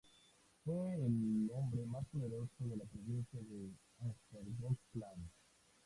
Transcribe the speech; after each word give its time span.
Fue 0.65 0.95
el 0.95 1.47
hombre 1.53 1.85
más 1.85 2.03
poderoso 2.07 2.51
de 2.61 2.75
la 2.75 2.85
provincia 2.85 3.39
de 3.39 3.69
Östergötland. 4.09 5.29